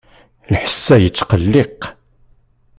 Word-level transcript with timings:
Lḥess-a 0.53 0.95
yettqelliq. 0.99 1.81